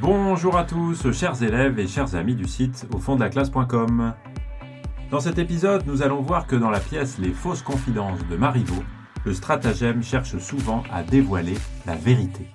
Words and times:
Bonjour 0.00 0.56
à 0.56 0.64
tous, 0.64 1.12
chers 1.12 1.42
élèves 1.42 1.78
et 1.78 1.86
chers 1.86 2.14
amis 2.14 2.34
du 2.34 2.48
site 2.48 2.86
au 2.94 2.98
fond 2.98 3.16
de 3.16 3.20
la 3.20 3.28
classe.com. 3.28 4.14
Dans 5.10 5.20
cet 5.20 5.36
épisode, 5.36 5.86
nous 5.86 6.00
allons 6.00 6.22
voir 6.22 6.46
que 6.46 6.56
dans 6.56 6.70
la 6.70 6.80
pièce 6.80 7.18
Les 7.18 7.32
fausses 7.32 7.60
confidences 7.60 8.26
de 8.30 8.36
Marivaux, 8.36 8.82
le 9.26 9.34
stratagème 9.34 10.02
cherche 10.02 10.38
souvent 10.38 10.84
à 10.90 11.02
dévoiler 11.02 11.58
la 11.84 11.96
vérité. 11.96 12.46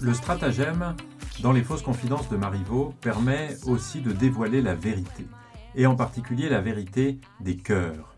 Le 0.00 0.14
stratagème, 0.14 0.94
dans 1.42 1.52
les 1.52 1.64
fausses 1.64 1.82
confidences 1.82 2.28
de 2.28 2.36
Marivaux, 2.36 2.94
permet 3.00 3.56
aussi 3.66 4.02
de 4.02 4.12
dévoiler 4.12 4.62
la 4.62 4.76
vérité, 4.76 5.26
et 5.74 5.86
en 5.86 5.96
particulier 5.96 6.48
la 6.48 6.60
vérité 6.60 7.18
des 7.40 7.56
cœurs. 7.56 8.11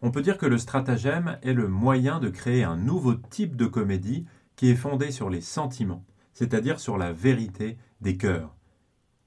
On 0.00 0.12
peut 0.12 0.22
dire 0.22 0.38
que 0.38 0.46
le 0.46 0.58
stratagème 0.58 1.38
est 1.42 1.52
le 1.52 1.66
moyen 1.66 2.20
de 2.20 2.28
créer 2.28 2.62
un 2.62 2.76
nouveau 2.76 3.14
type 3.14 3.56
de 3.56 3.66
comédie 3.66 4.26
qui 4.54 4.70
est 4.70 4.76
fondé 4.76 5.10
sur 5.10 5.28
les 5.28 5.40
sentiments, 5.40 6.04
c'est-à-dire 6.34 6.78
sur 6.78 6.98
la 6.98 7.12
vérité 7.12 7.78
des 8.00 8.16
cœurs. 8.16 8.54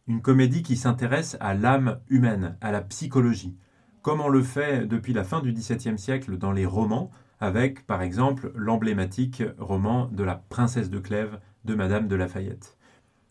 Une 0.08 0.22
comédie 0.22 0.64
qui 0.64 0.78
s'intéresse 0.78 1.36
à 1.42 1.54
l'âme 1.54 2.00
humaine, 2.10 2.58
à 2.62 2.72
la 2.72 2.82
psychologie, 2.82 3.58
comme 4.02 4.22
on 4.22 4.30
le 4.30 4.42
fait 4.42 4.86
depuis 4.88 5.14
la 5.14 5.26
fin 5.26 5.42
du 5.42 5.52
XVIIe 5.52 6.00
siècle 6.00 6.38
dans 6.38 6.54
les 6.54 6.66
romans, 6.66 7.12
avec 7.42 7.86
par 7.86 8.02
exemple 8.02 8.52
l'emblématique 8.56 9.44
roman 9.58 10.08
de 10.08 10.24
la 10.24 10.36
Princesse 10.36 10.90
de 10.90 11.00
Clèves 11.00 11.40
de 11.66 11.76
Madame 11.76 12.08
de 12.08 12.16
Lafayette. 12.16 12.78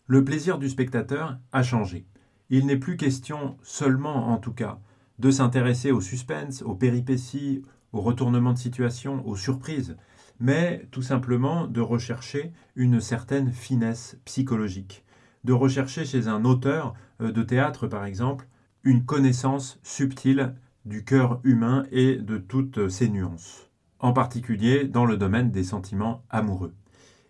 Le 0.05 0.23
plaisir 0.23 0.59
du 0.59 0.69
spectateur 0.69 1.39
a 1.51 1.63
changé. 1.63 2.05
Il 2.49 2.67
n'est 2.67 2.77
plus 2.77 2.97
question 2.97 3.57
seulement, 3.63 4.27
en 4.27 4.37
tout 4.37 4.53
cas, 4.53 4.79
de 5.21 5.29
s'intéresser 5.29 5.91
au 5.91 6.01
suspense, 6.01 6.63
aux 6.63 6.73
péripéties, 6.73 7.61
aux 7.93 8.01
retournements 8.01 8.53
de 8.53 8.57
situation, 8.57 9.25
aux 9.27 9.35
surprises, 9.35 9.95
mais 10.39 10.87
tout 10.89 11.03
simplement 11.03 11.67
de 11.67 11.79
rechercher 11.79 12.51
une 12.75 12.99
certaine 12.99 13.51
finesse 13.51 14.17
psychologique, 14.25 15.05
de 15.43 15.53
rechercher 15.53 16.05
chez 16.05 16.27
un 16.27 16.43
auteur 16.43 16.95
euh, 17.21 17.31
de 17.31 17.43
théâtre, 17.43 17.85
par 17.85 18.05
exemple, 18.05 18.47
une 18.83 19.05
connaissance 19.05 19.79
subtile 19.83 20.55
du 20.85 21.05
cœur 21.05 21.39
humain 21.43 21.85
et 21.91 22.15
de 22.15 22.39
toutes 22.39 22.89
ses 22.89 23.07
nuances, 23.07 23.69
en 23.99 24.13
particulier 24.13 24.85
dans 24.85 25.05
le 25.05 25.17
domaine 25.17 25.51
des 25.51 25.63
sentiments 25.63 26.23
amoureux. 26.31 26.73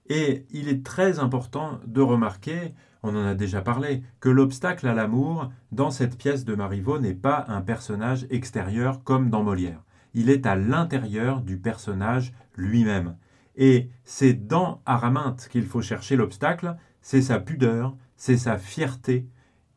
Et 0.07 0.45
il 0.51 0.69
est 0.69 0.85
très 0.85 1.19
important 1.19 1.81
de 1.85 1.99
remarquer, 1.99 2.73
on 3.03 3.15
en 3.15 3.25
a 3.25 3.35
déjà 3.35 3.61
parlé, 3.61 4.03
que 4.19 4.29
l'obstacle 4.29 4.87
à 4.87 4.93
l'amour 4.93 5.51
dans 5.71 5.91
cette 5.91 6.17
pièce 6.17 6.45
de 6.45 6.55
Marivaux 6.55 6.99
n'est 6.99 7.15
pas 7.15 7.45
un 7.47 7.61
personnage 7.61 8.27
extérieur 8.29 9.03
comme 9.03 9.29
dans 9.29 9.43
Molière. 9.43 9.83
Il 10.13 10.29
est 10.29 10.45
à 10.45 10.55
l'intérieur 10.55 11.41
du 11.41 11.57
personnage 11.57 12.33
lui-même. 12.55 13.15
Et 13.55 13.89
c'est 14.03 14.33
dans 14.33 14.81
Araminte 14.85 15.47
qu'il 15.49 15.65
faut 15.65 15.81
chercher 15.81 16.15
l'obstacle, 16.15 16.75
c'est 17.01 17.21
sa 17.21 17.39
pudeur, 17.39 17.95
c'est 18.15 18.37
sa 18.37 18.57
fierté. 18.57 19.27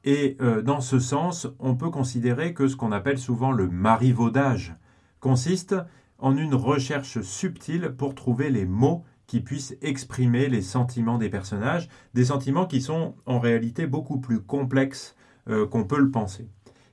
Et 0.04 0.36
euh, 0.40 0.60
dans 0.60 0.80
ce 0.80 0.98
sens, 0.98 1.48
on 1.58 1.74
peut 1.74 1.90
considérer 1.90 2.52
que 2.52 2.68
ce 2.68 2.76
qu'on 2.76 2.92
appelle 2.92 3.18
souvent 3.18 3.52
le 3.52 3.68
marivaudage 3.68 4.74
consiste 5.20 5.74
en 6.18 6.36
une 6.36 6.54
recherche 6.54 7.20
subtile 7.22 7.94
pour 7.96 8.14
trouver 8.14 8.50
les 8.50 8.66
mots 8.66 9.04
qui 9.26 9.40
puissent 9.40 9.76
exprimer 9.82 10.48
les 10.48 10.62
sentiments 10.62 11.18
des 11.18 11.28
personnages, 11.28 11.88
des 12.14 12.26
sentiments 12.26 12.66
qui 12.66 12.80
sont 12.80 13.14
en 13.26 13.38
réalité 13.38 13.86
beaucoup 13.86 14.18
plus 14.18 14.40
complexes 14.40 15.16
euh, 15.48 15.66
qu'on 15.66 15.84
peut 15.84 16.00
le 16.00 16.10
penser. 16.10 16.48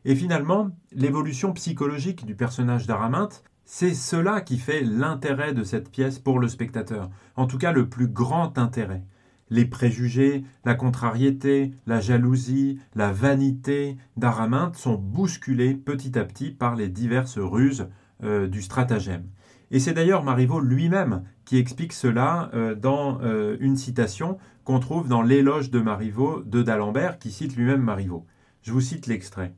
Et 0.06 0.16
finalement, 0.16 0.70
l'évolution 0.92 1.54
psychologique 1.54 2.26
du 2.26 2.36
personnage 2.36 2.88
d'Araminte, 2.88 3.44
c'est 3.66 3.94
cela 3.94 4.42
qui 4.42 4.58
fait 4.58 4.82
l'intérêt 4.82 5.54
de 5.54 5.64
cette 5.64 5.90
pièce 5.90 6.20
pour 6.20 6.40
le 6.40 6.48
spectateur, 6.48 7.10
en 7.36 7.48
tout 7.48 7.58
cas 7.58 7.72
le 7.72 7.88
plus 7.88 8.08
grand 8.08 8.58
intérêt. 8.58 9.04
Les 9.50 9.66
préjugés, 9.66 10.44
la 10.66 10.76
contrariété, 10.76 11.72
la 11.86 12.00
jalousie, 12.00 12.80
la 12.96 13.12
vanité 13.12 13.98
d'Araminte 14.16 14.78
sont 14.78 14.96
bousculés 14.96 15.76
petit 15.76 16.18
à 16.18 16.24
petit 16.24 16.52
par 16.52 16.76
les 16.76 16.88
diverses 16.88 17.38
ruses 17.38 17.88
euh, 18.24 18.48
du 18.48 18.62
stratagème. 18.62 19.26
Et 19.72 19.80
c'est 19.80 19.94
d'ailleurs 19.94 20.24
Marivaux 20.24 20.60
lui-même 20.60 21.24
qui 21.46 21.58
explique 21.58 21.94
cela 21.94 22.52
euh, 22.54 22.76
dans 22.76 23.20
euh, 23.22 23.56
une 23.62 23.78
citation 23.78 24.38
qu'on 24.66 24.80
trouve 24.80 25.08
dans 25.08 25.22
l'éloge 25.22 25.72
de 25.72 25.80
Marivaux 25.80 26.44
de 26.46 26.62
d'Alembert, 26.62 27.18
qui 27.18 27.32
cite 27.32 27.56
lui-même 27.56 27.82
Marivaux. 27.82 28.26
Je 28.62 28.74
vous 28.74 28.82
cite 28.82 29.08
l'extrait. 29.08 29.56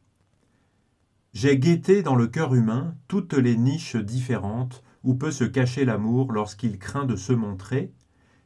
J'ai 1.34 1.57
guetté 1.57 2.03
dans 2.03 2.16
le 2.16 2.28
cœur 2.28 2.53
humain 2.53 2.96
toutes 3.07 3.34
les 3.34 3.57
niches 3.57 3.96
différentes 3.96 4.84
où 5.03 5.16
peut 5.16 5.31
se 5.31 5.44
cacher 5.44 5.84
l'amour 5.84 6.31
lorsqu'il 6.31 6.78
craint 6.78 7.06
de 7.06 7.16
se 7.16 7.34
montrer, 7.34 7.91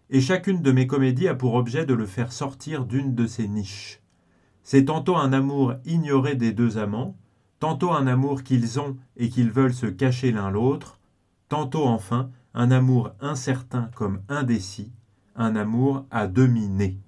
et 0.10 0.22
chacune 0.22 0.62
de 0.62 0.72
mes 0.72 0.88
comédies 0.88 1.28
a 1.28 1.36
pour 1.36 1.56
objet 1.56 1.86
de 1.86 1.94
le 1.94 2.06
faire 2.06 2.32
sortir 2.32 2.86
d'une 2.86 3.14
de 3.14 3.28
ces 3.28 3.50
niches. 3.50 4.02
C'est 4.64 4.86
tantôt 4.86 5.18
un 5.18 5.34
amour 5.34 5.74
ignoré 5.86 6.36
des 6.36 6.54
deux 6.54 6.78
amants, 6.78 7.18
tantôt 7.60 7.92
un 7.92 8.08
amour 8.08 8.44
qu'ils 8.44 8.80
ont 8.80 8.96
et 9.18 9.30
qu'ils 9.30 9.52
veulent 9.52 9.74
se 9.74 9.86
cacher 9.86 10.32
l'un 10.32 10.50
l'autre, 10.50 10.97
tantôt 11.50 11.86
enfin 11.86 12.30
un 12.54 12.72
amour 12.72 13.12
incertain 13.22 13.90
comme 13.96 14.22
indécis, 14.30 14.92
un 15.36 15.56
amour 15.56 16.06
à 16.12 16.28
demi 16.28 16.68
né. 16.68 17.00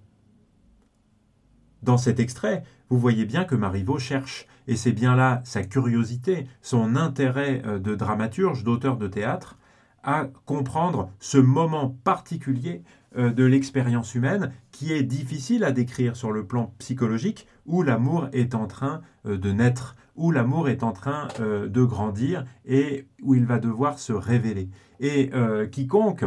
Dans 1.81 1.97
cet 1.97 2.19
extrait, 2.19 2.63
vous 2.89 2.99
voyez 2.99 3.25
bien 3.25 3.45
que 3.45 3.55
Marivaux 3.55 3.99
cherche, 3.99 4.45
et 4.67 4.75
c'est 4.75 4.91
bien 4.91 5.15
là 5.15 5.41
sa 5.45 5.63
curiosité, 5.63 6.47
son 6.61 6.95
intérêt 6.95 7.61
euh, 7.65 7.79
de 7.79 7.95
dramaturge, 7.95 8.63
d'auteur 8.63 8.97
de 8.97 9.07
théâtre, 9.07 9.57
à 10.03 10.27
comprendre 10.45 11.11
ce 11.19 11.37
moment 11.37 11.97
particulier 12.03 12.83
euh, 13.17 13.31
de 13.31 13.43
l'expérience 13.43 14.13
humaine 14.13 14.51
qui 14.71 14.93
est 14.93 15.03
difficile 15.03 15.63
à 15.63 15.71
décrire 15.71 16.15
sur 16.15 16.31
le 16.31 16.45
plan 16.45 16.73
psychologique, 16.77 17.47
où 17.65 17.81
l'amour 17.81 18.27
est 18.33 18.55
en 18.55 18.67
train 18.67 19.01
euh, 19.25 19.37
de 19.37 19.51
naître, 19.51 19.95
où 20.19 20.31
l'amour 20.31 20.69
est 20.69 20.83
en 20.83 20.91
train 20.91 21.29
euh, 21.39 21.67
de 21.67 21.83
grandir 21.83 22.45
et 22.65 23.07
où 23.23 23.33
il 23.33 23.45
va 23.45 23.57
devoir 23.57 23.97
se 23.97 24.13
révéler. 24.13 24.69
Et 24.99 25.31
euh, 25.33 25.65
quiconque 25.65 26.25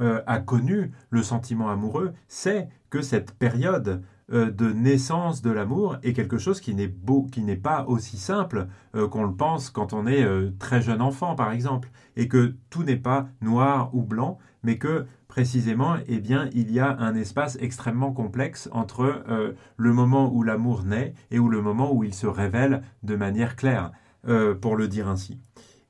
euh, 0.00 0.22
a 0.26 0.40
connu 0.40 0.90
le 1.10 1.22
sentiment 1.22 1.68
amoureux 1.68 2.14
sait 2.26 2.68
que 2.88 3.02
cette 3.02 3.32
période 3.32 4.02
de 4.30 4.72
naissance 4.72 5.42
de 5.42 5.50
l'amour 5.50 5.98
est 6.02 6.14
quelque 6.14 6.38
chose 6.38 6.60
qui 6.60 6.74
n'est 6.74 6.88
beau, 6.88 7.24
qui 7.24 7.42
n'est 7.42 7.56
pas 7.56 7.84
aussi 7.86 8.16
simple 8.16 8.68
qu'on 9.10 9.24
le 9.24 9.34
pense 9.34 9.68
quand 9.70 9.92
on 9.92 10.06
est 10.06 10.26
très 10.58 10.80
jeune 10.80 11.02
enfant, 11.02 11.34
par 11.34 11.52
exemple, 11.52 11.90
et 12.16 12.26
que 12.26 12.54
tout 12.70 12.84
n'est 12.84 12.96
pas 12.96 13.28
noir 13.42 13.94
ou 13.94 14.02
blanc, 14.02 14.38
mais 14.62 14.78
que 14.78 15.06
précisément, 15.34 15.96
eh 16.06 16.20
bien, 16.20 16.48
il 16.52 16.70
y 16.70 16.78
a 16.78 16.96
un 16.98 17.16
espace 17.16 17.58
extrêmement 17.60 18.12
complexe 18.12 18.68
entre 18.72 19.24
euh, 19.28 19.52
le 19.76 19.92
moment 19.92 20.32
où 20.32 20.44
l'amour 20.44 20.84
naît 20.84 21.14
et 21.32 21.40
où 21.40 21.48
le 21.48 21.60
moment 21.60 21.92
où 21.92 22.04
il 22.04 22.14
se 22.14 22.26
révèle 22.28 22.82
de 23.02 23.16
manière 23.16 23.56
claire, 23.56 23.90
euh, 24.28 24.54
pour 24.54 24.76
le 24.76 24.86
dire 24.86 25.08
ainsi. 25.08 25.40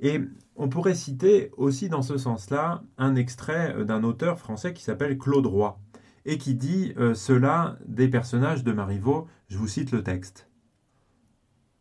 Et 0.00 0.20
on 0.56 0.68
pourrait 0.68 0.94
citer 0.94 1.50
aussi 1.58 1.90
dans 1.90 2.00
ce 2.00 2.16
sens-là 2.16 2.82
un 2.96 3.16
extrait 3.16 3.74
euh, 3.76 3.84
d'un 3.84 4.02
auteur 4.02 4.38
français 4.38 4.72
qui 4.72 4.82
s'appelle 4.82 5.18
Claude 5.18 5.46
Roy 5.46 5.78
et 6.24 6.38
qui 6.38 6.54
dit 6.54 6.94
cela 7.14 7.78
des 7.86 8.08
personnages 8.08 8.64
de 8.64 8.72
Marivaux, 8.72 9.28
je 9.48 9.58
vous 9.58 9.68
cite 9.68 9.92
le 9.92 10.02
texte. 10.02 10.48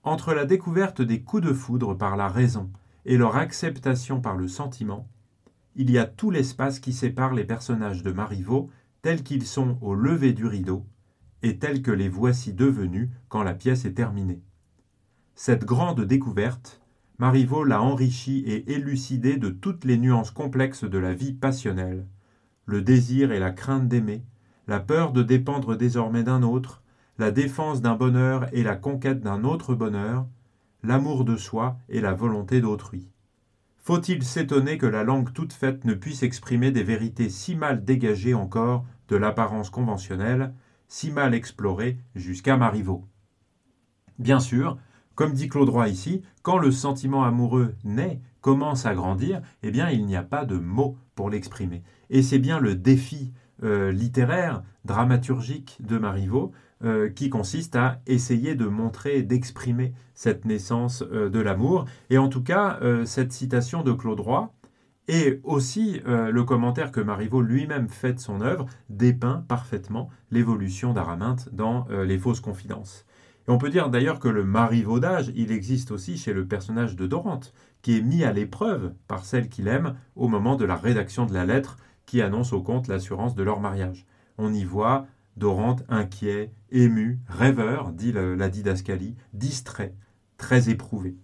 Entre 0.04 0.34
la 0.34 0.46
découverte 0.46 1.02
des 1.02 1.22
coups 1.22 1.44
de 1.44 1.54
foudre 1.54 1.94
par 1.94 2.18
la 2.18 2.28
raison 2.28 2.70
et 3.06 3.18
leur 3.18 3.38
acceptation 3.38 4.20
par 4.20 4.36
le 4.36 4.48
sentiment, 4.48 5.08
il 5.76 5.90
y 5.90 5.98
a 5.98 6.06
tout 6.06 6.30
l'espace 6.30 6.80
qui 6.80 6.94
sépare 6.94 7.34
les 7.34 7.46
personnages 7.46 8.03
de 8.03 8.12
Marivaux 8.12 8.70
tels 9.02 9.24
qu'ils 9.24 9.46
sont 9.46 9.78
au 9.82 9.96
lever 9.96 10.34
du 10.34 10.46
rideau 10.46 10.86
et 11.42 11.58
tels 11.58 11.82
que 11.82 11.92
les 11.92 12.09
voici 12.09 12.53
devenus 12.53 13.09
quand 13.28 13.44
la 13.44 13.53
pièce 13.53 13.86
est 13.86 13.94
terminée. 13.94 14.42
Cette 15.35 15.66
grande 15.66 16.02
découverte, 16.02 16.82
Marivaux 17.17 17.64
l'a 17.64 17.82
enrichie 17.82 18.44
et 18.46 18.73
élucidée 18.73 19.38
de 19.38 19.50
toutes 19.50 19.85
les 19.85 19.97
nuances 19.97 20.32
complexes 20.32 20.84
de 20.84 20.97
la 20.97 21.14
vie 21.14 21.34
passionnelle, 21.34 22.06
le 22.66 22.82
désir 22.82 23.32
et 23.32 23.40
la 23.40 23.52
crainte 23.52 23.88
d'aimer, 23.88 24.23
la 24.68 24.80
peur 24.80 25.12
de 25.12 25.24
dépendre 25.24 25.76
désormais 25.76 26.24
d'un 26.24 26.44
autre, 26.44 26.82
la 27.18 27.32
défense 27.32 27.82
d'un 27.82 27.96
bonheur 27.96 28.48
et 28.54 28.64
la 28.64 28.76
conquête 28.76 29.22
d'un 29.22 29.44
autre 29.44 29.76
bonheur, 29.76 30.26
l'amour 30.84 31.26
de 31.26 31.38
soi 31.38 31.78
et 31.90 32.02
la 32.02 32.14
volonté 32.14 32.62
d'autrui. 32.62 33.10
Faut-il 33.78 34.24
s'étonner 34.24 34.78
que 34.78 34.86
la 34.86 35.04
langue 35.04 35.34
toute 35.34 35.54
faite 35.54 35.84
ne 35.84 35.94
puisse 35.94 36.24
exprimer 36.24 36.72
des 36.72 36.84
vérités 36.84 37.30
si 37.30 37.56
mal 37.56 37.84
dégagées 37.84 38.34
encore 38.34 38.86
de 39.10 39.18
l'apparence 39.18 39.70
conventionnelle, 39.70 40.54
si 40.88 41.12
mal 41.12 41.34
explorées 41.34 41.98
jusqu'à 42.16 42.56
Marivaux? 42.56 43.06
Bien 44.20 44.40
sûr, 44.40 44.78
comme 45.16 45.34
dit 45.34 45.50
Claude 45.50 45.70
Roy 45.70 45.90
ici, 45.90 46.22
quand 46.42 46.58
le 46.58 46.72
sentiment 46.72 47.24
amoureux 47.24 47.76
naît, 47.84 48.22
commence 48.42 48.86
à 48.86 48.96
grandir, 48.96 49.42
eh 49.64 49.72
bien 49.72 49.90
il 49.90 50.06
n'y 50.06 50.16
a 50.16 50.24
pas 50.24 50.46
de 50.46 50.58
mots 50.58 50.98
pour 51.16 51.30
l'exprimer. 51.30 51.84
Et 52.10 52.22
c'est 52.22 52.40
bien 52.40 52.60
le 52.60 52.76
défi 52.76 53.34
euh, 53.64 53.92
littéraire, 53.92 54.64
dramaturgique 54.86 55.78
de 55.80 55.98
Marivaux, 55.98 56.52
euh, 56.84 57.10
qui 57.10 57.30
consiste 57.30 57.76
à 57.76 58.02
essayer 58.08 58.56
de 58.56 58.66
montrer, 58.66 59.24
d'exprimer 59.24 59.94
cette 60.14 60.46
naissance 60.46 61.04
euh, 61.12 61.30
de 61.30 61.40
l'amour. 61.40 61.86
Et 62.10 62.18
en 62.18 62.28
tout 62.28 62.44
cas, 62.44 62.80
cette 63.06 63.32
citation 63.32 63.84
de 63.84 63.94
Claude 63.94 64.20
Roy 64.20 64.54
Et 65.08 65.40
aussi, 65.44 66.02
le 66.06 66.44
commentaire 66.44 66.92
que 66.92 67.02
Marivaux 67.02 67.42
lui-même 67.42 67.90
fait 67.90 68.14
de 68.14 68.20
son 68.20 68.42
œuvre 68.42 68.66
dépeint 68.90 69.44
parfaitement 69.48 70.10
l'évolution 70.32 70.94
d'Araminte 70.94 71.50
dans 71.54 71.88
Les 72.06 72.18
fausses 72.18 72.40
confidences. 72.40 73.06
Et 73.48 73.52
on 73.52 73.58
peut 73.58 73.70
dire 73.70 73.90
d'ailleurs 73.90 74.20
que 74.20 74.30
le 74.30 74.46
marivaudage, 74.46 75.32
il 75.36 75.52
existe 75.52 75.92
aussi 75.92 76.18
chez 76.18 76.34
le 76.34 76.46
personnage 76.46 76.96
de 76.96 77.08
Dorante, 77.08 77.54
qui 77.82 77.98
est 77.98 78.02
mis 78.02 78.24
à 78.24 78.32
l'épreuve 78.32 78.94
par 79.08 79.26
celle 79.26 79.50
qu'il 79.50 79.68
aime 79.68 79.96
au 80.16 80.28
moment 80.30 80.56
de 80.56 80.66
la 80.66 80.78
rédaction 80.78 81.26
de 81.26 81.34
la 81.34 81.46
lettre 81.46 81.78
qui 82.05 82.22
annonce 82.22 82.53
au 82.53 82.61
comte 82.61 82.88
l'assurance 82.88 83.35
de 83.35 83.44
leur 83.44 83.59
mariage. 83.59 84.05
On 84.38 84.53
y 84.53 84.64
voit 84.64 85.05
Dorante 85.38 85.84
inquiet, 85.90 86.52
ému, 86.72 87.20
rêveur, 87.28 87.91
dit 87.91 88.11
la 88.11 88.50
didascalie, 88.50 89.16
distrait, 89.34 89.96
très 90.38 90.70
éprouvé. 90.70 91.17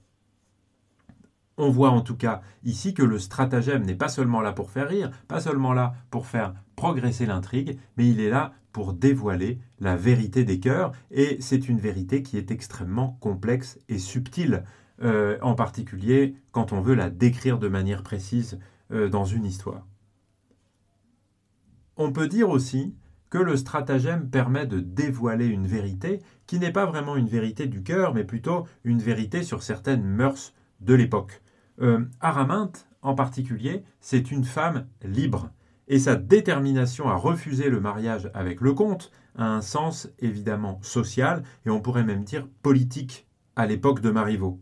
On 1.57 1.69
voit 1.69 1.89
en 1.89 2.01
tout 2.01 2.15
cas 2.15 2.41
ici 2.63 2.93
que 2.93 3.03
le 3.03 3.19
stratagème 3.19 3.85
n'est 3.85 3.93
pas 3.93 4.07
seulement 4.07 4.39
là 4.39 4.53
pour 4.53 4.71
faire 4.71 4.87
rire, 4.87 5.11
pas 5.27 5.41
seulement 5.41 5.73
là 5.73 5.93
pour 6.09 6.25
faire 6.25 6.53
progresser 6.77 7.25
l'intrigue, 7.25 7.77
mais 7.97 8.07
il 8.09 8.21
est 8.21 8.29
là 8.29 8.53
pour 8.71 8.93
dévoiler 8.93 9.59
la 9.79 9.97
vérité 9.97 10.45
des 10.45 10.59
cœurs, 10.59 10.93
et 11.11 11.37
c'est 11.41 11.67
une 11.67 11.79
vérité 11.79 12.23
qui 12.23 12.37
est 12.37 12.51
extrêmement 12.51 13.17
complexe 13.19 13.77
et 13.89 13.97
subtile, 13.97 14.63
euh, 15.01 15.37
en 15.41 15.53
particulier 15.53 16.35
quand 16.51 16.71
on 16.71 16.81
veut 16.81 16.95
la 16.95 17.09
décrire 17.09 17.59
de 17.59 17.67
manière 17.67 18.03
précise 18.03 18.59
euh, 18.91 19.09
dans 19.09 19.25
une 19.25 19.45
histoire. 19.45 19.85
On 22.01 22.13
peut 22.13 22.29
dire 22.29 22.49
aussi 22.49 22.95
que 23.29 23.37
le 23.37 23.57
stratagème 23.57 24.29
permet 24.29 24.65
de 24.65 24.79
dévoiler 24.79 25.47
une 25.47 25.67
vérité 25.67 26.21
qui 26.47 26.57
n'est 26.57 26.71
pas 26.71 26.85
vraiment 26.85 27.17
une 27.17 27.27
vérité 27.27 27.67
du 27.67 27.83
cœur, 27.83 28.13
mais 28.13 28.23
plutôt 28.23 28.65
une 28.85 28.99
vérité 28.99 29.43
sur 29.43 29.63
certaines 29.63 30.05
mœurs 30.05 30.53
de 30.79 30.93
l'époque. 30.93 31.41
Euh, 31.81 32.05
Araminte, 32.21 32.87
en 33.01 33.15
particulier, 33.15 33.83
c'est 33.99 34.31
une 34.31 34.45
femme 34.45 34.87
libre. 35.03 35.51
Et 35.89 35.99
sa 35.99 36.15
détermination 36.15 37.09
à 37.09 37.15
refuser 37.15 37.69
le 37.69 37.81
mariage 37.81 38.31
avec 38.33 38.61
le 38.61 38.71
comte 38.71 39.11
a 39.35 39.53
un 39.53 39.61
sens 39.61 40.07
évidemment 40.19 40.79
social 40.81 41.43
et 41.65 41.69
on 41.69 41.81
pourrait 41.81 42.05
même 42.05 42.23
dire 42.23 42.47
politique 42.61 43.27
à 43.57 43.65
l'époque 43.65 43.99
de 43.99 44.09
Marivaux. 44.09 44.61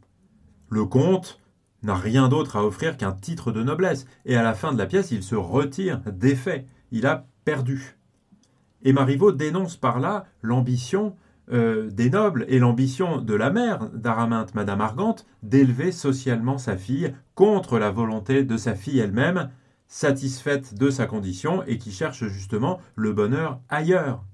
Le 0.69 0.85
comte 0.85 1.39
n'a 1.83 1.93
rien 1.93 2.29
d'autre 2.29 2.55
à 2.55 2.65
offrir 2.65 2.97
qu'un 2.97 3.11
titre 3.11 3.51
de 3.51 3.61
noblesse 3.61 4.07
et 4.25 4.35
à 4.35 4.41
la 4.41 4.55
fin 4.55 4.73
de 4.73 4.79
la 4.79 4.87
pièce 4.87 5.11
il 5.11 5.21
se 5.21 5.35
retire 5.35 6.01
défait, 6.11 6.65
il 6.91 7.05
a 7.05 7.25
perdu. 7.45 7.97
Et 8.83 8.93
Marivaux 8.93 9.31
dénonce 9.31 9.77
par 9.77 9.99
là 9.99 10.25
l'ambition 10.41 11.15
euh, 11.51 11.89
des 11.89 12.09
nobles 12.09 12.45
et 12.49 12.59
l'ambition 12.59 13.21
de 13.21 13.33
la 13.33 13.49
mère 13.49 13.89
d'Araminte, 13.91 14.53
Madame 14.53 14.81
Argante, 14.81 15.25
d'élever 15.43 15.93
socialement 15.93 16.57
sa 16.57 16.75
fille 16.75 17.13
contre 17.35 17.79
la 17.79 17.89
volonté 17.89 18.43
de 18.43 18.57
sa 18.57 18.75
fille 18.75 18.99
elle-même, 18.99 19.49
satisfaite 19.87 20.75
de 20.75 20.89
sa 20.89 21.05
condition 21.05 21.63
et 21.63 21.77
qui 21.77 21.93
cherche 21.93 22.27
justement 22.27 22.81
le 22.95 23.13
bonheur 23.13 23.61
ailleurs. 23.69 24.25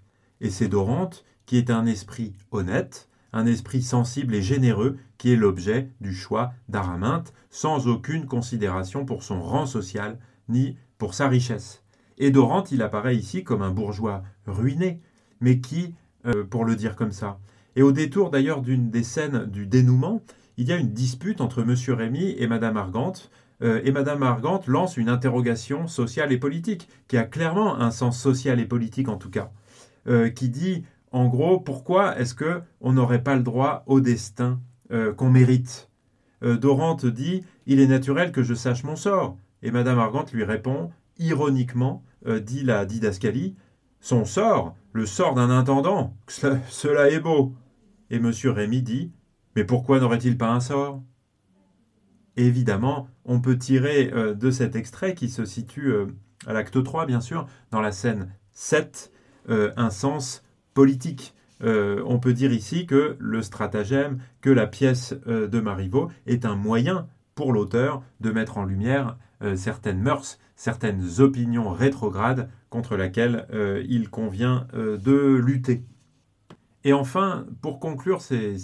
Et 0.42 0.50
c'est 0.50 0.68
Dorante 0.68 1.24
qui 1.46 1.58
est 1.58 1.70
un 1.70 1.86
esprit 1.86 2.34
honnête, 2.52 3.10
un 3.32 3.46
esprit 3.46 3.84
sensible 3.84 4.34
et 4.34 4.42
généreux 4.42 4.98
qui 5.20 5.32
est 5.32 5.38
l'objet 5.38 5.90
du 6.02 6.16
choix 6.16 6.54
d'Araminte, 6.68 7.34
sans 7.52 7.88
aucune 7.88 8.26
considération 8.26 9.06
pour 9.06 9.22
son 9.22 9.42
rang 9.42 9.68
social 9.68 10.18
ni 10.50 10.78
pour 10.98 11.14
sa 11.14 11.28
richesse. 11.28 11.83
Et 12.18 12.32
Dorante, 12.32 12.72
il 12.72 12.82
apparaît 12.82 13.16
ici 13.16 13.44
comme 13.44 13.62
un 13.62 13.72
bourgeois 13.72 14.24
ruiné, 14.46 15.00
mais 15.40 15.60
qui 15.60 15.96
euh, 16.26 16.46
pour 16.46 16.64
le 16.64 16.76
dire 16.76 16.96
comme 16.96 17.12
ça. 17.12 17.38
Et 17.76 17.82
au 17.82 17.92
détour 17.92 18.30
d'ailleurs 18.30 18.62
d'une 18.62 18.90
des 18.90 19.04
scènes 19.04 19.46
du 19.46 19.66
dénouement, 19.66 20.22
il 20.58 20.68
y 20.68 20.72
a 20.72 20.78
une 20.78 20.94
dispute 20.94 21.42
entre 21.42 21.64
M. 21.64 21.76
Rémy 21.98 22.36
et 22.38 22.48
Mme 22.48 22.78
Argante, 22.78 23.30
euh, 23.62 23.82
et 23.84 23.92
Mme 23.92 24.24
Argante 24.24 24.68
lance 24.68 24.96
une 24.96 25.10
interrogation 25.10 25.88
sociale 25.88 26.32
et 26.32 26.38
politique, 26.38 26.88
qui 27.08 27.18
a 27.18 27.24
clairement 27.24 27.78
un 27.80 27.92
sens 27.92 28.20
social 28.20 28.60
et 28.60 28.66
politique 28.66 29.10
en 29.10 29.18
tout 29.18 29.30
cas, 29.30 29.52
euh, 30.08 30.30
qui 30.30 30.48
dit 30.48 30.86
en 31.12 31.28
gros 31.28 31.60
pourquoi 31.60 32.18
est-ce 32.18 32.36
que 32.36 32.62
on 32.80 32.94
n'aurait 32.94 33.24
pas 33.24 33.36
le 33.36 33.44
droit 33.44 33.84
au 33.86 34.00
destin 34.00 34.60
qu'on 35.18 35.32
mérite? 35.32 35.90
Dorante 36.42 37.08
dit 37.08 37.44
il 37.66 37.80
est 37.80 37.88
naturel 37.88 38.32
que 38.32 38.44
je 38.44 38.54
sache 38.54 38.84
mon 38.84 38.96
sort, 38.96 39.38
et 39.64 39.72
Mme 39.72 39.98
Argante 39.98 40.32
lui 40.34 40.44
répond 40.44 40.92
ironiquement, 41.18 42.04
dit 42.42 42.64
la 42.64 42.86
didascalie, 42.86 43.56
son 44.00 44.26
sort, 44.26 44.76
le 44.94 45.06
sort 45.06 45.34
d'un 45.34 45.50
intendant, 45.50 46.16
cela 46.28 47.10
est 47.10 47.20
beau. 47.20 47.54
Et 48.10 48.18
M. 48.18 48.32
Rémy 48.46 48.82
dit 48.82 49.12
Mais 49.56 49.64
pourquoi 49.64 50.00
n'aurait-il 50.00 50.38
pas 50.38 50.52
un 50.52 50.60
sort? 50.60 51.02
Évidemment, 52.36 53.08
on 53.26 53.40
peut 53.42 53.58
tirer 53.58 54.12
euh, 54.14 54.34
de 54.34 54.52
cet 54.52 54.76
extrait 54.76 55.14
qui 55.14 55.30
se 55.30 55.46
situe 55.46 55.92
euh, 55.92 56.08
à 56.46 56.54
l'acte 56.54 56.84
3, 56.84 57.06
bien 57.06 57.22
sûr, 57.22 57.48
dans 57.72 57.82
la 57.82 57.92
scène 57.92 58.32
7, 58.52 59.12
euh, 59.50 59.72
un 59.78 59.90
sens 59.90 60.44
politique. 60.74 61.34
on 61.62 62.20
peut 62.20 62.34
dire 62.34 62.52
ici 62.52 62.86
que 62.86 63.16
le 63.20 63.42
stratagème, 63.42 64.18
que 64.42 64.50
la 64.50 64.68
pièce 64.68 65.16
de 65.26 65.60
Marivaux 65.62 66.10
est 66.26 66.46
un 66.46 66.56
moyen 66.56 67.08
pour 67.36 67.54
l'auteur 67.54 68.04
de 68.20 68.32
mettre 68.32 68.58
en 68.58 68.66
lumière 68.66 69.18
certaines 69.56 70.02
mœurs, 70.02 70.38
certaines 70.56 71.20
opinions 71.20 71.70
rétrogrades 71.72 72.50
contre 72.70 72.96
laquelle 72.96 73.48
euh, 73.54 73.84
il 73.88 74.10
convient 74.10 74.68
euh, 74.74 74.98
de 74.98 75.36
lutter. 75.36 75.84
Et 76.84 76.94
enfin, 76.94 77.46
pour 77.62 77.80
conclure 77.80 78.22
ces, 78.22 78.58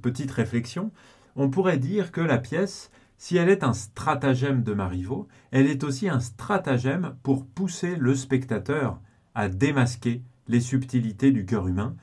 petites 0.00 0.30
réflexions, 0.30 0.90
on 1.36 1.50
pourrait 1.50 1.78
dire 1.78 2.10
que 2.10 2.20
la 2.20 2.38
pièce, 2.38 2.90
si 3.18 3.36
elle 3.36 3.48
est 3.48 3.62
un 3.62 3.72
stratagème 3.72 4.62
de 4.62 4.72
Marivaux, 4.74 5.28
elle 5.50 5.66
est 5.66 5.84
aussi 5.84 6.08
un 6.08 6.20
stratagème 6.20 7.14
pour 7.22 7.46
pousser 7.46 7.96
le 7.96 8.14
spectateur 8.14 8.98
à 9.34 9.48
démasquer 9.48 10.22
les 10.48 10.60
subtilités 10.60 11.30
du 11.30 11.46
cœur 11.46 11.68
humain, 11.68 11.94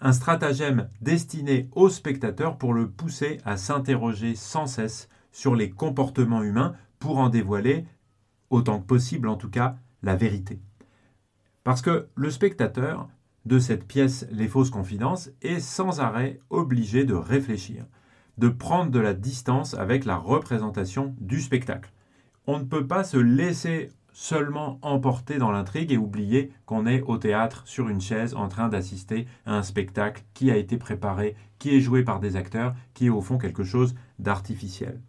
un 0.00 0.12
stratagème 0.12 0.88
destiné 1.00 1.68
au 1.72 1.88
spectateur 1.88 2.58
pour 2.58 2.74
le 2.74 2.90
pousser 2.90 3.38
à 3.44 3.56
s'interroger 3.56 4.34
sans 4.34 4.66
cesse 4.66 5.08
sur 5.30 5.54
les 5.54 5.70
comportements 5.70 6.42
humains 6.42 6.74
pour 7.02 7.18
en 7.18 7.30
dévoiler, 7.30 7.84
autant 8.48 8.78
que 8.78 8.86
possible 8.86 9.26
en 9.26 9.34
tout 9.34 9.50
cas, 9.50 9.74
la 10.04 10.14
vérité. 10.14 10.60
Parce 11.64 11.82
que 11.82 12.06
le 12.14 12.30
spectateur 12.30 13.08
de 13.44 13.58
cette 13.58 13.88
pièce 13.88 14.24
Les 14.30 14.46
fausses 14.46 14.70
confidences 14.70 15.30
est 15.42 15.58
sans 15.58 15.98
arrêt 15.98 16.38
obligé 16.48 17.04
de 17.04 17.14
réfléchir, 17.14 17.86
de 18.38 18.48
prendre 18.48 18.92
de 18.92 19.00
la 19.00 19.14
distance 19.14 19.74
avec 19.74 20.04
la 20.04 20.16
représentation 20.16 21.16
du 21.18 21.40
spectacle. 21.40 21.92
On 22.46 22.60
ne 22.60 22.64
peut 22.64 22.86
pas 22.86 23.02
se 23.02 23.16
laisser 23.16 23.90
seulement 24.12 24.78
emporter 24.80 25.38
dans 25.38 25.50
l'intrigue 25.50 25.90
et 25.90 25.98
oublier 25.98 26.52
qu'on 26.66 26.86
est 26.86 27.02
au 27.02 27.18
théâtre 27.18 27.64
sur 27.66 27.88
une 27.88 28.00
chaise 28.00 28.36
en 28.36 28.46
train 28.46 28.68
d'assister 28.68 29.26
à 29.44 29.56
un 29.56 29.64
spectacle 29.64 30.22
qui 30.34 30.52
a 30.52 30.56
été 30.56 30.76
préparé, 30.76 31.34
qui 31.58 31.74
est 31.74 31.80
joué 31.80 32.04
par 32.04 32.20
des 32.20 32.36
acteurs, 32.36 32.76
qui 32.94 33.06
est 33.06 33.10
au 33.10 33.22
fond 33.22 33.38
quelque 33.38 33.64
chose 33.64 33.96
d'artificiel. 34.20 35.00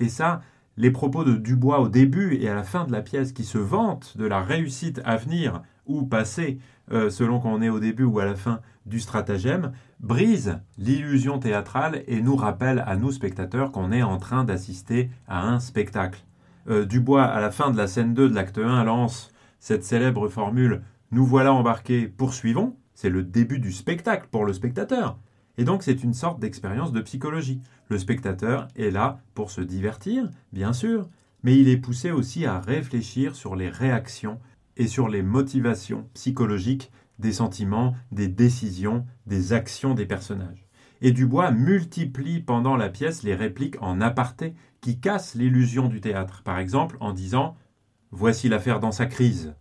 Et 0.00 0.08
ça, 0.08 0.40
les 0.78 0.92
propos 0.92 1.24
de 1.24 1.34
Dubois 1.34 1.80
au 1.80 1.88
début 1.88 2.36
et 2.40 2.48
à 2.48 2.54
la 2.54 2.62
fin 2.62 2.84
de 2.84 2.92
la 2.92 3.02
pièce 3.02 3.32
qui 3.32 3.42
se 3.42 3.58
vantent 3.58 4.16
de 4.16 4.24
la 4.24 4.40
réussite 4.40 5.00
à 5.04 5.16
venir 5.16 5.62
ou 5.86 6.04
passé, 6.04 6.60
euh, 6.92 7.10
selon 7.10 7.40
qu'on 7.40 7.60
est 7.60 7.68
au 7.68 7.80
début 7.80 8.04
ou 8.04 8.20
à 8.20 8.24
la 8.24 8.36
fin 8.36 8.60
du 8.86 9.00
stratagème, 9.00 9.72
brise 9.98 10.60
l'illusion 10.78 11.40
théâtrale 11.40 12.04
et 12.06 12.22
nous 12.22 12.36
rappelle 12.36 12.84
à 12.86 12.96
nous 12.96 13.10
spectateurs 13.10 13.72
qu'on 13.72 13.90
est 13.90 14.04
en 14.04 14.18
train 14.18 14.44
d'assister 14.44 15.10
à 15.26 15.48
un 15.48 15.58
spectacle. 15.58 16.24
Euh, 16.70 16.84
Dubois, 16.84 17.24
à 17.24 17.40
la 17.40 17.50
fin 17.50 17.72
de 17.72 17.76
la 17.76 17.88
scène 17.88 18.14
2 18.14 18.28
de 18.28 18.34
l'acte 18.34 18.58
1, 18.58 18.84
lance 18.84 19.32
cette 19.58 19.84
célèbre 19.84 20.28
formule 20.28 20.82
Nous 21.10 21.26
voilà 21.26 21.52
embarqués, 21.52 22.06
poursuivons. 22.06 22.76
C'est 22.94 23.10
le 23.10 23.24
début 23.24 23.58
du 23.58 23.72
spectacle 23.72 24.28
pour 24.30 24.44
le 24.44 24.52
spectateur. 24.52 25.18
Et 25.58 25.64
donc 25.64 25.82
c'est 25.82 26.04
une 26.04 26.14
sorte 26.14 26.40
d'expérience 26.40 26.92
de 26.92 27.00
psychologie. 27.00 27.60
Le 27.88 27.98
spectateur 27.98 28.68
est 28.76 28.90
là 28.90 29.20
pour 29.34 29.50
se 29.50 29.60
divertir, 29.60 30.30
bien 30.52 30.72
sûr, 30.72 31.10
mais 31.42 31.58
il 31.58 31.68
est 31.68 31.76
poussé 31.76 32.12
aussi 32.12 32.46
à 32.46 32.60
réfléchir 32.60 33.34
sur 33.34 33.56
les 33.56 33.68
réactions 33.68 34.38
et 34.76 34.86
sur 34.86 35.08
les 35.08 35.22
motivations 35.22 36.08
psychologiques 36.14 36.92
des 37.18 37.32
sentiments, 37.32 37.96
des 38.12 38.28
décisions, 38.28 39.04
des 39.26 39.52
actions 39.52 39.94
des 39.94 40.06
personnages. 40.06 40.64
Et 41.00 41.10
Dubois 41.10 41.50
multiplie 41.50 42.40
pendant 42.40 42.76
la 42.76 42.88
pièce 42.88 43.24
les 43.24 43.34
répliques 43.34 43.80
en 43.82 44.00
aparté 44.00 44.54
qui 44.80 45.00
cassent 45.00 45.34
l'illusion 45.34 45.88
du 45.88 46.00
théâtre. 46.00 46.42
Par 46.44 46.58
exemple, 46.58 46.96
en 47.00 47.12
disant 47.12 47.56
Voici 48.12 48.48
l'affaire 48.48 48.80
dans 48.80 48.92
sa 48.92 49.06
crise, 49.06 49.54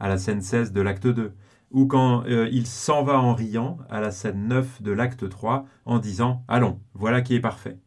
à 0.00 0.08
la 0.08 0.18
scène 0.18 0.42
16 0.42 0.72
de 0.72 0.80
l'acte 0.80 1.06
2, 1.06 1.34
ou 1.72 1.86
quand 1.86 2.24
euh, 2.26 2.48
il 2.52 2.66
s'en 2.66 3.02
va 3.02 3.20
en 3.20 3.34
riant, 3.34 3.78
à 3.90 4.00
la 4.00 4.10
scène 4.10 4.48
9 4.48 4.82
de 4.82 4.92
l'acte 4.92 5.28
3, 5.28 5.66
en 5.84 5.98
disant 5.98 6.44
Allons, 6.48 6.78
voilà 6.94 7.22
qui 7.22 7.34
est 7.34 7.40
parfait. 7.40 7.78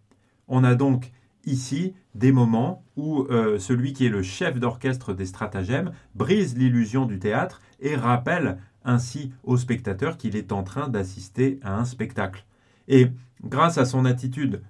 On 0.47 0.63
a 0.63 0.75
donc 0.75 1.11
ici 1.45 1.93
des 2.15 2.31
moments 2.31 2.83
où 2.95 3.23
euh, 3.29 3.59
celui 3.59 3.93
qui 3.93 4.05
est 4.05 4.09
le 4.09 4.23
chef 4.23 4.59
d'orchestre 4.59 5.13
des 5.13 5.25
stratagèmes 5.25 5.91
brise 6.15 6.57
l'illusion 6.57 7.05
du 7.05 7.19
théâtre 7.19 7.61
et 7.79 7.95
rappelle 7.95 8.57
ainsi 8.83 9.31
au 9.43 9.57
spectateur 9.57 10.17
qu'il 10.17 10.35
est 10.35 10.51
en 10.51 10.63
train 10.63 10.87
d'assister 10.87 11.59
à 11.63 11.77
un 11.77 11.85
spectacle. 11.85 12.45
Et 12.87 13.07
grâce 13.43 13.77
à 13.77 13.85
son 13.85 14.05
attitude 14.05 14.61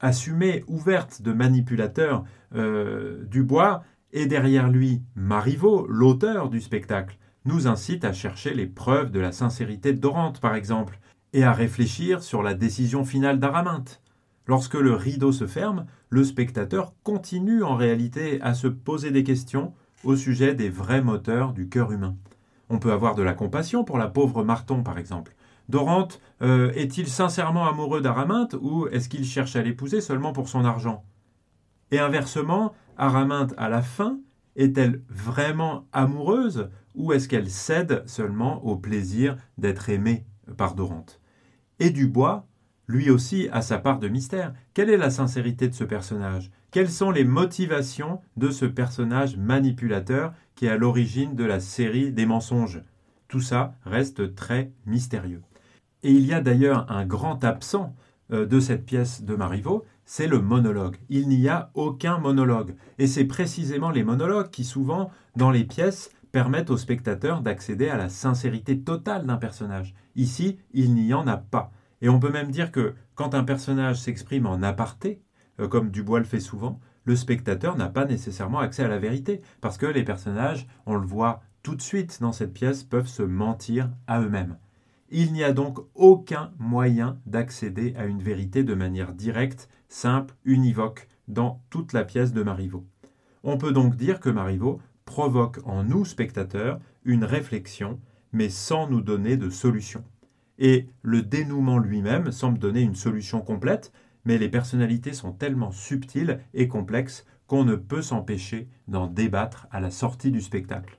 assumée, 0.00 0.64
ouverte 0.66 1.22
de 1.22 1.32
manipulateur, 1.32 2.24
euh, 2.54 3.24
Dubois 3.24 3.84
Et 4.12 4.26
derrière 4.26 4.68
lui, 4.68 5.02
Marivaux, 5.14 5.86
l'auteur 5.86 6.48
du 6.48 6.60
spectacle, 6.60 7.17
nous 7.44 7.66
incite 7.66 8.04
à 8.04 8.12
chercher 8.12 8.54
les 8.54 8.66
preuves 8.66 9.10
de 9.10 9.20
la 9.20 9.32
sincérité 9.32 9.92
de 9.92 10.00
Dorante, 10.00 10.40
par 10.40 10.54
exemple, 10.54 10.98
et 11.32 11.44
à 11.44 11.52
réfléchir 11.52 12.22
sur 12.22 12.42
la 12.42 12.54
décision 12.54 13.04
finale 13.04 13.38
d'Araminte. 13.38 14.02
Lorsque 14.46 14.74
le 14.74 14.94
rideau 14.94 15.30
se 15.32 15.46
ferme, 15.46 15.86
le 16.08 16.24
spectateur 16.24 16.94
continue 17.02 17.62
en 17.62 17.76
réalité 17.76 18.40
à 18.40 18.54
se 18.54 18.66
poser 18.66 19.10
des 19.10 19.24
questions 19.24 19.74
au 20.04 20.16
sujet 20.16 20.54
des 20.54 20.70
vrais 20.70 21.02
moteurs 21.02 21.52
du 21.52 21.68
cœur 21.68 21.92
humain. 21.92 22.16
On 22.70 22.78
peut 22.78 22.92
avoir 22.92 23.14
de 23.14 23.22
la 23.22 23.34
compassion 23.34 23.84
pour 23.84 23.98
la 23.98 24.08
pauvre 24.08 24.44
Marton, 24.44 24.82
par 24.82 24.98
exemple. 24.98 25.34
Dorante 25.68 26.20
euh, 26.40 26.72
est-il 26.74 27.08
sincèrement 27.08 27.68
amoureux 27.68 28.00
d'Araminte 28.00 28.56
ou 28.60 28.88
est-ce 28.88 29.08
qu'il 29.08 29.24
cherche 29.24 29.56
à 29.56 29.62
l'épouser 29.62 30.00
seulement 30.00 30.32
pour 30.32 30.48
son 30.48 30.64
argent? 30.64 31.04
Et 31.90 31.98
inversement, 31.98 32.74
Araminte, 32.96 33.54
à 33.56 33.68
la 33.68 33.82
fin, 33.82 34.18
est-elle 34.58 35.02
vraiment 35.08 35.86
amoureuse 35.92 36.68
ou 36.94 37.12
est-ce 37.12 37.28
qu'elle 37.28 37.48
cède 37.48 38.02
seulement 38.06 38.62
au 38.64 38.76
plaisir 38.76 39.36
d'être 39.56 39.88
aimée 39.88 40.26
par 40.56 40.74
Dorante? 40.74 41.20
Et 41.78 41.90
Dubois, 41.90 42.46
lui 42.88 43.08
aussi, 43.08 43.48
a 43.52 43.62
sa 43.62 43.78
part 43.78 44.00
de 44.00 44.08
mystère. 44.08 44.52
Quelle 44.74 44.90
est 44.90 44.96
la 44.96 45.10
sincérité 45.10 45.68
de 45.68 45.74
ce 45.74 45.84
personnage? 45.84 46.50
Quelles 46.70 46.90
sont 46.90 47.10
les 47.10 47.24
motivations 47.24 48.20
de 48.36 48.50
ce 48.50 48.64
personnage 48.64 49.36
manipulateur 49.36 50.34
qui 50.54 50.66
est 50.66 50.70
à 50.70 50.76
l'origine 50.76 51.36
de 51.36 51.44
la 51.44 51.60
série 51.60 52.12
des 52.12 52.26
mensonges? 52.26 52.82
Tout 53.28 53.40
ça 53.40 53.74
reste 53.84 54.34
très 54.34 54.72
mystérieux. 54.86 55.42
Et 56.02 56.10
il 56.10 56.26
y 56.26 56.32
a 56.32 56.40
d'ailleurs 56.40 56.90
un 56.90 57.06
grand 57.06 57.44
absent 57.44 57.94
euh, 58.32 58.44
de 58.44 58.58
cette 58.58 58.84
pièce 58.84 59.22
de 59.22 59.36
Marivaux, 59.36 59.84
c'est 60.10 60.26
le 60.26 60.40
monologue. 60.40 60.96
Il 61.10 61.28
n'y 61.28 61.50
a 61.50 61.70
aucun 61.74 62.16
monologue. 62.16 62.74
Et 62.98 63.06
c'est 63.06 63.26
précisément 63.26 63.90
les 63.90 64.04
monologues 64.04 64.48
qui, 64.48 64.64
souvent, 64.64 65.10
dans 65.36 65.50
les 65.50 65.64
pièces, 65.64 66.10
permettent 66.32 66.70
au 66.70 66.78
spectateur 66.78 67.42
d'accéder 67.42 67.90
à 67.90 67.98
la 67.98 68.08
sincérité 68.08 68.80
totale 68.80 69.26
d'un 69.26 69.36
personnage. 69.36 69.94
Ici, 70.16 70.58
il 70.72 70.94
n'y 70.94 71.12
en 71.12 71.26
a 71.26 71.36
pas. 71.36 71.72
Et 72.00 72.08
on 72.08 72.20
peut 72.20 72.32
même 72.32 72.50
dire 72.50 72.72
que 72.72 72.94
quand 73.14 73.34
un 73.34 73.44
personnage 73.44 74.00
s'exprime 74.00 74.46
en 74.46 74.62
aparté, 74.62 75.20
euh, 75.60 75.68
comme 75.68 75.90
Dubois 75.90 76.20
le 76.20 76.24
fait 76.24 76.40
souvent, 76.40 76.80
le 77.04 77.14
spectateur 77.14 77.76
n'a 77.76 77.90
pas 77.90 78.06
nécessairement 78.06 78.60
accès 78.60 78.84
à 78.84 78.88
la 78.88 78.98
vérité, 78.98 79.42
parce 79.60 79.76
que 79.76 79.84
les 79.84 80.04
personnages, 80.04 80.66
on 80.86 80.94
le 80.94 81.06
voit 81.06 81.42
tout 81.62 81.74
de 81.74 81.82
suite 81.82 82.22
dans 82.22 82.32
cette 82.32 82.54
pièce, 82.54 82.82
peuvent 82.82 83.08
se 83.08 83.22
mentir 83.22 83.90
à 84.06 84.22
eux-mêmes. 84.22 84.56
Il 85.10 85.32
n'y 85.32 85.42
a 85.42 85.54
donc 85.54 85.78
aucun 85.94 86.52
moyen 86.58 87.18
d'accéder 87.24 87.94
à 87.96 88.04
une 88.04 88.22
vérité 88.22 88.62
de 88.62 88.74
manière 88.74 89.14
directe, 89.14 89.70
simple, 89.88 90.34
univoque 90.44 91.08
dans 91.28 91.62
toute 91.70 91.94
la 91.94 92.04
pièce 92.04 92.34
de 92.34 92.42
Marivaux. 92.42 92.86
On 93.42 93.56
peut 93.56 93.72
donc 93.72 93.96
dire 93.96 94.20
que 94.20 94.28
Marivaux 94.28 94.80
provoque 95.06 95.60
en 95.64 95.82
nous, 95.82 96.04
spectateurs, 96.04 96.78
une 97.04 97.24
réflexion, 97.24 97.98
mais 98.32 98.50
sans 98.50 98.86
nous 98.86 99.00
donner 99.00 99.38
de 99.38 99.48
solution. 99.48 100.04
Et 100.58 100.88
le 101.00 101.22
dénouement 101.22 101.78
lui-même 101.78 102.30
semble 102.30 102.58
donner 102.58 102.82
une 102.82 102.94
solution 102.94 103.40
complète, 103.40 103.92
mais 104.26 104.36
les 104.36 104.50
personnalités 104.50 105.14
sont 105.14 105.32
tellement 105.32 105.70
subtiles 105.70 106.40
et 106.52 106.68
complexes 106.68 107.24
qu'on 107.46 107.64
ne 107.64 107.76
peut 107.76 108.02
s'empêcher 108.02 108.68
d'en 108.88 109.06
débattre 109.06 109.68
à 109.70 109.80
la 109.80 109.90
sortie 109.90 110.30
du 110.30 110.42
spectacle. 110.42 110.98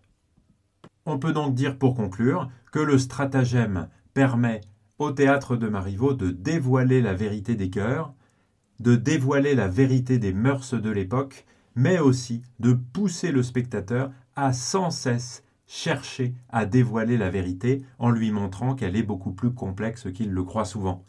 On 1.05 1.19
peut 1.19 1.33
donc 1.33 1.53
dire 1.53 1.77
pour 1.77 1.95
conclure 1.95 2.49
que 2.71 2.79
le 2.79 2.97
stratagème 2.97 3.87
permet 4.19 4.59
au 4.97 5.11
théâtre 5.11 5.55
de 5.55 5.69
Marivaux 5.69 6.13
de 6.13 6.29
dévoiler 6.29 7.01
la 7.01 7.13
vérité 7.13 7.55
des 7.55 7.69
cœurs, 7.69 8.13
de 8.81 8.97
dévoiler 8.97 9.55
la 9.55 9.69
vérité 9.69 10.17
des 10.17 10.33
mœurs 10.33 10.73
de 10.73 10.89
l'époque, 10.89 11.45
mais 11.73 11.99
aussi 11.99 12.41
de 12.59 12.73
pousser 12.73 13.31
le 13.31 13.41
spectateur 13.41 14.11
à 14.35 14.51
sans 14.51 14.89
cesse 14.89 15.45
chercher 15.67 16.33
à 16.49 16.65
dévoiler 16.65 17.15
la 17.15 17.29
vérité 17.29 17.81
en 17.97 18.09
lui 18.09 18.29
montrant 18.31 18.75
qu'elle 18.75 18.97
est 18.97 19.03
beaucoup 19.03 19.31
plus 19.31 19.53
complexe 19.53 20.11
qu'il 20.13 20.31
le 20.31 20.43
croit 20.43 20.65
souvent. 20.65 21.05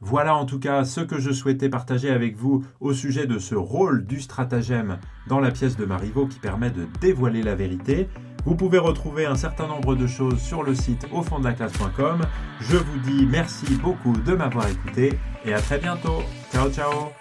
Voilà 0.00 0.34
en 0.34 0.44
tout 0.44 0.58
cas 0.58 0.84
ce 0.84 1.00
que 1.00 1.20
je 1.20 1.30
souhaitais 1.30 1.68
partager 1.68 2.10
avec 2.10 2.34
vous 2.34 2.64
au 2.80 2.92
sujet 2.92 3.28
de 3.28 3.38
ce 3.38 3.54
rôle 3.54 4.04
du 4.04 4.20
stratagème 4.20 4.98
dans 5.28 5.38
la 5.38 5.52
pièce 5.52 5.76
de 5.76 5.84
Marivaux 5.84 6.26
qui 6.26 6.40
permet 6.40 6.72
de 6.72 6.88
dévoiler 7.00 7.44
la 7.44 7.54
vérité. 7.54 8.08
Vous 8.44 8.54
pouvez 8.54 8.78
retrouver 8.78 9.26
un 9.26 9.36
certain 9.36 9.66
nombre 9.66 9.94
de 9.94 10.06
choses 10.06 10.40
sur 10.40 10.62
le 10.62 10.74
site 10.74 11.06
au 11.12 11.22
fond 11.22 11.38
de 11.38 11.44
la 11.44 11.52
classe.com. 11.52 12.22
Je 12.60 12.76
vous 12.76 12.98
dis 12.98 13.26
merci 13.26 13.66
beaucoup 13.82 14.12
de 14.12 14.34
m'avoir 14.34 14.68
écouté 14.68 15.18
et 15.44 15.52
à 15.52 15.60
très 15.60 15.78
bientôt. 15.78 16.22
Ciao 16.52 16.70
ciao 16.70 17.12